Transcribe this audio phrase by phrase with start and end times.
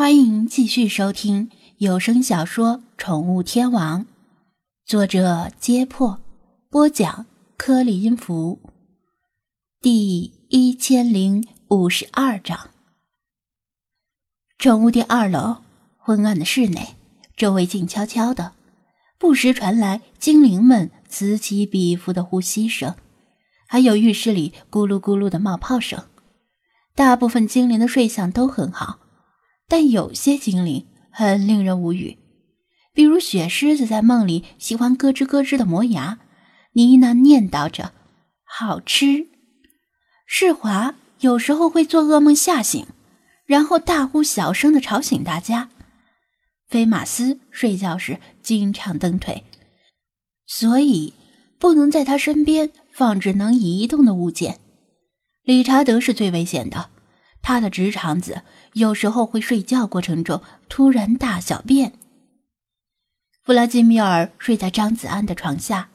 [0.00, 4.00] 欢迎继续收听有声小说《宠物天王》，
[4.86, 6.22] 作者：揭破，
[6.70, 7.26] 播讲：
[7.58, 8.58] 颗粒音符，
[9.78, 12.70] 第一千零五十二章。
[14.56, 15.58] 宠物店二楼
[15.98, 16.96] 昏暗的室内，
[17.36, 18.52] 周围静悄悄的，
[19.18, 22.94] 不时传来精灵们此起彼伏的呼吸声，
[23.68, 26.02] 还有浴室里咕噜咕噜的冒泡声。
[26.94, 28.99] 大部分精灵的睡相都很好。
[29.70, 32.18] 但有些精灵很令人无语，
[32.92, 36.18] 比如雪狮子在梦里喜欢咯吱咯吱的磨牙，
[36.72, 37.92] 呢喃念叨着
[38.42, 39.28] “好吃”。
[40.26, 42.84] 世华有时候会做噩梦吓醒，
[43.46, 45.70] 然后大呼小声的吵醒大家。
[46.66, 49.44] 菲马斯睡觉时经常蹬腿，
[50.46, 51.14] 所以
[51.60, 54.58] 不能在他身边放置能移动的物件。
[55.44, 56.90] 理查德是最危险的。
[57.42, 58.42] 他的直肠子
[58.74, 61.94] 有时候会睡觉过程中突然大小便。
[63.42, 65.88] 弗拉基米尔睡在张子安的床下。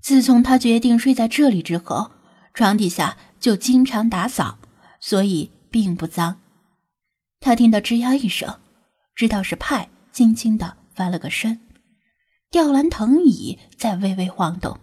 [0.00, 2.10] 自从他决定睡在这里之后，
[2.52, 4.58] 床底下就经常打扫，
[4.98, 6.40] 所以并不脏。
[7.40, 8.58] 他听到吱呀一声，
[9.14, 11.60] 知道是派轻轻的翻了个身，
[12.50, 14.80] 吊篮藤椅在微微晃动。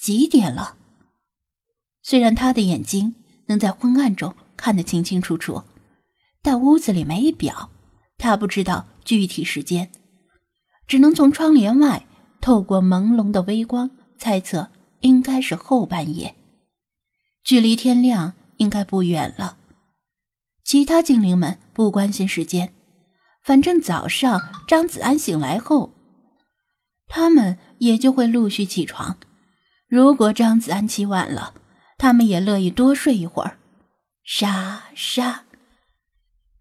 [0.00, 0.76] 几点了？
[2.02, 3.16] 虽然他的眼睛。
[3.48, 5.62] 能在昏暗中看得清清楚楚，
[6.40, 7.70] 但屋子里没表，
[8.16, 9.90] 他不知道具体时间，
[10.86, 12.06] 只能从窗帘外
[12.40, 16.34] 透过朦胧的微光猜测，应该是后半夜，
[17.42, 19.56] 距离天亮应该不远了。
[20.64, 22.72] 其他精灵们不关心时间，
[23.42, 25.94] 反正早上张子安醒来后，
[27.06, 29.16] 他们也就会陆续起床。
[29.88, 31.54] 如果张子安起晚了，
[31.98, 33.58] 他们也乐意多睡一会儿。
[34.24, 35.42] 沙沙，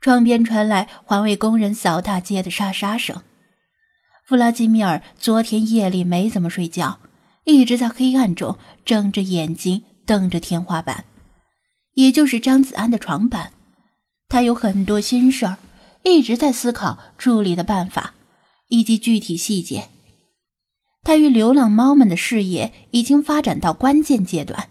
[0.01, 3.21] 窗边传来环卫工人扫大街的沙沙声。
[4.25, 6.99] 弗拉基米尔昨天夜里没怎么睡觉，
[7.45, 11.05] 一直在黑暗中睁着眼睛瞪着天花板，
[11.93, 13.53] 也就是张子安的床板。
[14.27, 15.57] 他有很多心事儿，
[16.03, 18.15] 一直在思考处理的办法
[18.67, 19.89] 以及具体细节。
[21.03, 24.67] 他与流浪猫们的事业已经发展到关键阶段。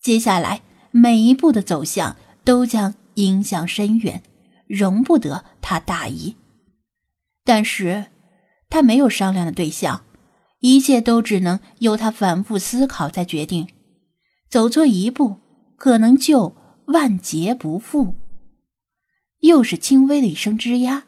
[0.00, 4.22] 接下来每一步的走向都将影响深远，
[4.66, 6.36] 容不得他大意。
[7.44, 8.06] 但是，
[8.68, 10.04] 他没有商量的对象，
[10.60, 13.68] 一切都只能由他反复思考再决定。
[14.48, 15.40] 走错一步，
[15.76, 18.14] 可能就万劫不复。
[19.40, 21.06] 又是轻微的一声吱呀，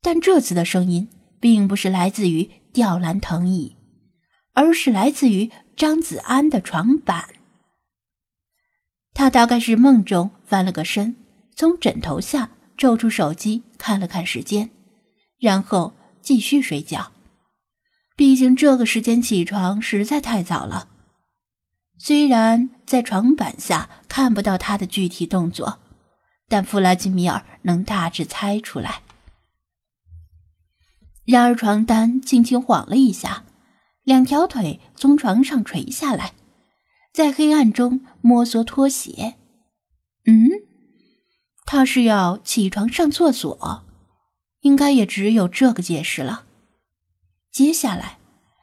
[0.00, 1.08] 但这次的声音
[1.40, 3.76] 并不是来自于吊篮藤椅，
[4.52, 7.28] 而是来自于张子安的床板。
[9.18, 11.16] 他大概是梦中翻了个身，
[11.56, 14.70] 从枕头下抽出手机看了看时间，
[15.40, 15.92] 然后
[16.22, 17.10] 继续睡觉。
[18.14, 20.86] 毕竟这个时间起床实在太早了。
[21.98, 25.80] 虽然在床板下看不到他的具体动作，
[26.48, 29.02] 但弗拉基米尔能大致猜出来。
[31.24, 33.42] 然而床单轻轻晃了一下，
[34.04, 36.34] 两条腿从床上垂下来。
[37.18, 39.34] 在黑暗中摸索拖鞋，
[40.24, 40.48] 嗯，
[41.66, 43.82] 他是要起床上厕所，
[44.60, 46.44] 应该也只有这个解释了。
[47.50, 48.18] 接下来，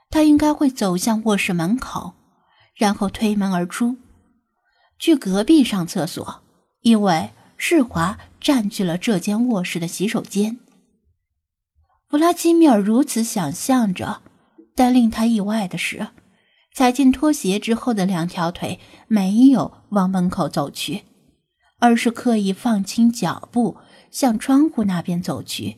[0.10, 2.14] 他应该会走向卧室门口，
[2.76, 3.98] 然后推门而出，
[4.98, 6.42] 去隔壁上厕所，
[6.80, 10.58] 因为世华占据了这间卧室的洗手间。
[12.08, 14.22] 弗拉基米尔如此想象着，
[14.74, 16.08] 但令他意外的是。
[16.76, 21.04] 踩进拖鞋之后的两条腿没有往门口走去，
[21.80, 23.78] 而是刻意放轻脚步
[24.12, 25.78] 向窗户那边走去。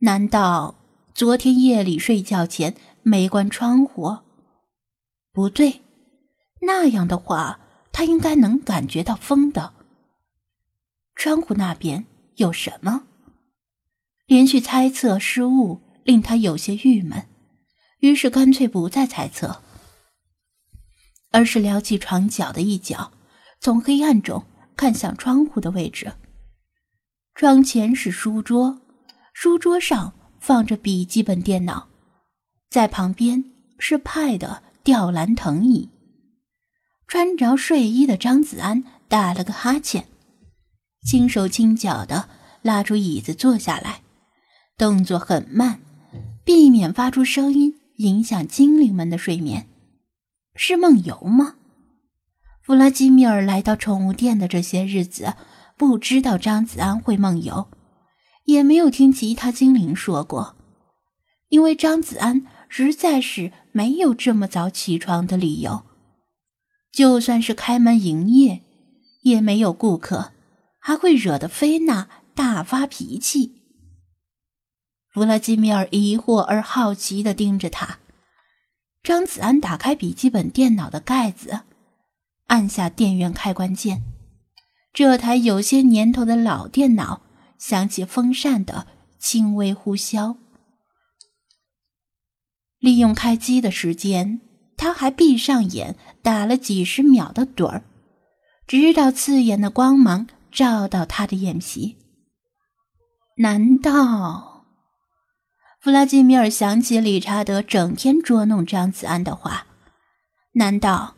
[0.00, 0.74] 难道
[1.14, 4.18] 昨天夜里睡觉前没关窗户？
[5.32, 5.80] 不对，
[6.60, 7.58] 那样的话
[7.90, 9.72] 他应该能感觉到风的。
[11.14, 12.04] 窗户那边
[12.36, 13.04] 有什么？
[14.26, 17.26] 连续猜测失误令他有些郁闷，
[18.00, 19.62] 于是干脆不再猜测。
[21.30, 23.12] 而是撩起床角的一角，
[23.60, 24.44] 从黑暗中
[24.76, 26.12] 看向窗户的位置。
[27.34, 28.80] 窗前是书桌，
[29.32, 31.88] 书桌上放着笔记本电脑，
[32.70, 33.44] 在旁边
[33.78, 35.88] 是派的吊篮藤椅。
[37.06, 40.06] 穿着睡衣的张子安打了个哈欠，
[41.06, 42.28] 轻手轻脚的
[42.62, 44.02] 拉出椅子坐下来，
[44.76, 45.80] 动作很慢，
[46.44, 49.66] 避免发出声音影响精灵们的睡眠。
[50.60, 51.54] 是梦游吗？
[52.60, 55.34] 弗拉基米尔来到宠物店的这些日子，
[55.76, 57.68] 不知道张子安会梦游，
[58.44, 60.56] 也没有听其他精灵说过，
[61.48, 65.84] 因为张子安实在是没有这么早起床的理由。
[66.90, 68.62] 就算是开门营业，
[69.22, 70.32] 也没有顾客，
[70.80, 73.62] 还会惹得菲娜大发脾气。
[75.08, 78.00] 弗拉基米尔疑惑而好奇的盯着他。
[79.08, 81.60] 张子安打开笔记本电脑的盖子，
[82.48, 84.02] 按下电源开关键。
[84.92, 87.22] 这台有些年头的老电脑
[87.56, 88.86] 响起风扇的
[89.18, 90.36] 轻微呼啸。
[92.78, 94.42] 利用开机的时间，
[94.76, 97.84] 他还闭上眼打了几十秒的盹儿，
[98.66, 101.96] 直到刺眼的光芒照到他的眼皮。
[103.38, 104.57] 难道？
[105.80, 109.68] 弗拉基米尔想起理查德整天捉弄张子安的话，
[110.54, 111.14] 难道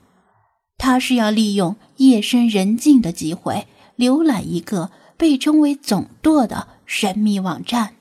[0.77, 3.67] 他是要利用夜深人静的机会
[3.97, 7.95] 浏览一个被称为“总舵”的神秘网站？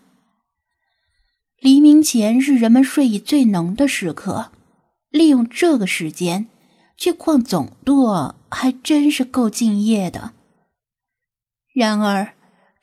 [1.62, 4.52] 黎明前是人们睡意最浓的时刻，
[5.10, 6.48] 利用这个时间
[6.98, 10.34] 去逛总舵，还真是够敬业的。
[11.74, 12.34] 然而，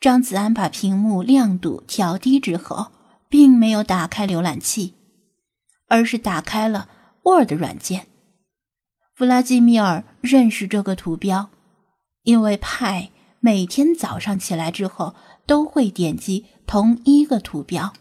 [0.01, 2.87] 张子安把屏幕亮度调低之后。
[3.29, 4.95] 并没有打开浏览器，
[5.87, 6.89] 而是打开了
[7.23, 8.07] Word 软件。
[9.15, 11.49] 弗拉基米尔认识这个图标，
[12.23, 13.09] 因为派
[13.39, 15.15] 每天早上起来之后
[15.45, 17.93] 都会点击同一个图标。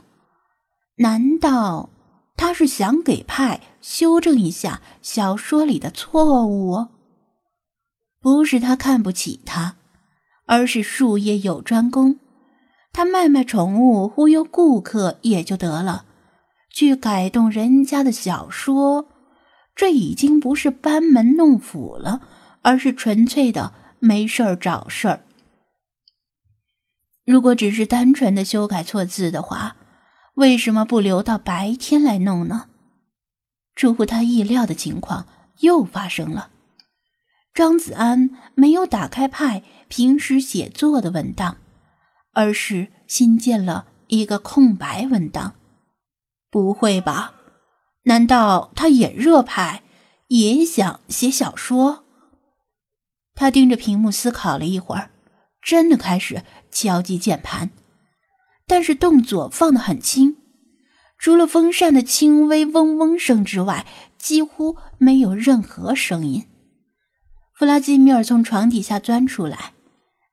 [0.97, 1.91] 难道
[2.37, 6.89] 他是想给派修正一下小说里的错误？
[8.21, 9.77] 不是他看不起他，
[10.47, 12.19] 而是术业有专攻。
[12.97, 16.07] 他卖卖宠物，忽悠顾客也就得了，
[16.71, 19.07] 去改动人家的小说，
[19.75, 22.23] 这已经不是班门弄斧了，
[22.63, 25.21] 而是纯粹的没事儿找事儿。
[27.27, 29.77] 如果只是单纯的修改错字的话，
[30.37, 32.71] 为什么不留到白天来弄呢？
[33.75, 35.27] 出乎他意料的情况
[35.59, 36.49] 又发生了，
[37.53, 41.59] 张子安没有打开派平时写作的文档。
[42.37, 45.55] 而是新建了一个空白文档。
[46.51, 47.33] 不会吧？
[48.03, 49.83] 难道他也热派，
[50.29, 52.05] 也想写小说？
[53.35, 55.11] 他盯着屏幕思考了一会儿，
[55.63, 57.71] 真的开始敲击键盘，
[58.67, 60.37] 但是动作放得很轻，
[61.19, 63.87] 除了风扇的轻微嗡嗡声之外，
[64.19, 66.47] 几乎没有任何声音。
[67.55, 69.73] 弗拉基米尔从床底下钻出来，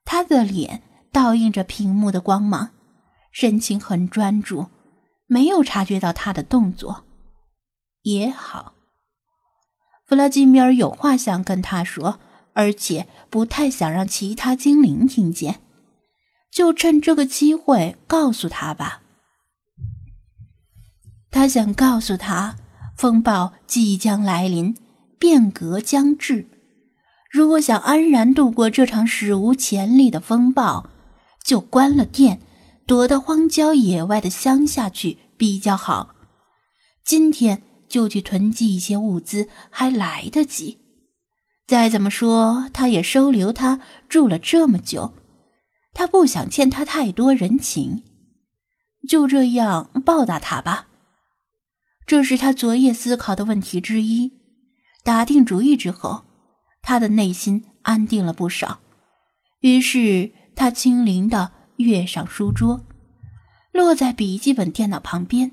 [0.04, 0.82] 他的脸。
[1.14, 2.70] 倒映着屏幕的光芒，
[3.30, 4.66] 神情很专注，
[5.28, 7.04] 没有察觉到他的动作。
[8.02, 8.74] 也好，
[10.04, 12.18] 弗拉基米尔有话想跟他说，
[12.52, 15.60] 而且不太想让其他精灵听见，
[16.50, 19.02] 就趁这个机会告诉他吧。
[21.30, 22.56] 他想告诉他，
[22.96, 24.76] 风暴即将来临，
[25.20, 26.48] 变革将至。
[27.30, 30.90] 如果想安然度过这场史无前例的风暴，
[31.44, 32.40] 就关了店，
[32.86, 36.14] 躲到荒郊野外的乡下去比较好。
[37.04, 40.78] 今天就去囤积一些物资，还来得及。
[41.66, 45.12] 再怎么说，他也收留他住了这么久，
[45.92, 48.02] 他不想欠他太多人情，
[49.06, 50.88] 就这样报答他吧。
[52.06, 54.32] 这是他昨夜思考的问题之一。
[55.02, 56.24] 打定主意之后，
[56.80, 58.80] 他的内心安定了不少。
[59.60, 60.32] 于是。
[60.54, 62.84] 他轻灵的跃上书桌，
[63.72, 65.52] 落在笔记本电脑旁边。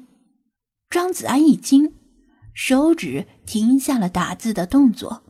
[0.90, 1.94] 张子安一惊，
[2.54, 5.24] 手指停下了打字的动作。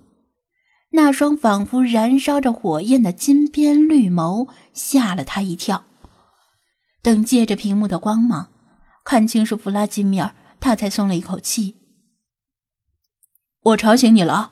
[0.92, 5.86] 那双仿佛燃烧着火焰的金边绿眸吓了他一跳。
[7.02, 8.52] 等借着屏幕的光芒
[9.06, 11.78] 看清是弗拉基米尔，他才松了一口气。
[13.62, 14.52] 我吵醒你了？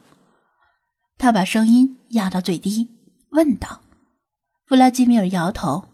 [1.18, 2.88] 他把声音压到最低，
[3.32, 3.82] 问道。
[4.70, 5.86] 弗拉基米尔摇头：“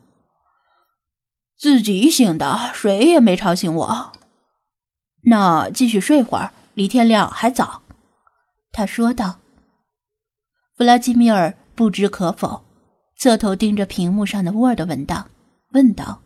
[1.58, 4.12] 自己醒的，谁也没吵醒我。
[5.22, 7.84] 那继续睡会儿，离天亮还早。”
[8.74, 9.40] 他说道。
[10.76, 12.66] 弗拉基米尔不知可否，
[13.16, 15.30] 侧头盯着屏幕上的 Word 文档，
[15.72, 16.20] 问道：“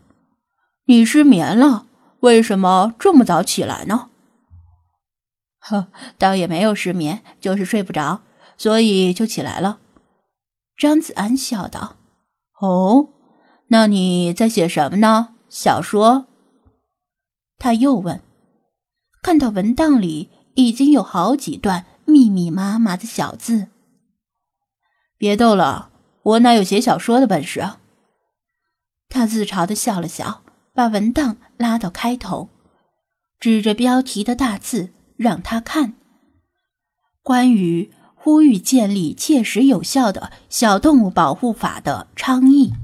[0.86, 1.86] 你失眠了？
[2.18, 4.10] 为什么这么早起来呢
[5.62, 5.86] ？”“呵，
[6.18, 8.22] 倒也没有失眠，就是睡不着，
[8.58, 9.78] 所以就起来了。”
[10.76, 11.98] 张子安笑道。
[12.60, 13.08] 哦，
[13.68, 15.34] 那你在写什么呢？
[15.48, 16.26] 小说？
[17.58, 18.22] 他又问。
[19.22, 23.68] 看到文档里已经有好几段密密麻麻的小字。
[25.18, 25.90] 别逗了，
[26.22, 27.80] 我哪有写小说的本事啊？
[29.08, 32.48] 他自嘲的笑了笑，把文档拉到开头，
[33.38, 35.94] 指着标题的大字让他看
[37.22, 42.74] ：“关于呼吁建立切实有效的小动物保护法的倡议。”